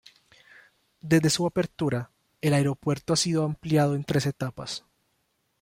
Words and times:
Desde 1.01 1.29
su 1.29 1.45
apertura, 1.45 2.09
el 2.41 2.55
aeropuerto 2.55 3.13
ha 3.13 3.15
sido 3.15 3.45
ampliado 3.45 3.93
en 3.93 4.03
tres 4.03 4.25
etapas. 4.25 4.83